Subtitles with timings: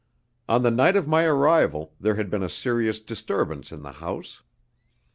[0.49, 4.41] On the night of my arrival there had been a serious disturbance in the house.